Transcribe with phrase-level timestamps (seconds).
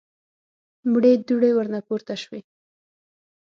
[0.91, 2.41] مړې دوړې ورنه پورته شوې.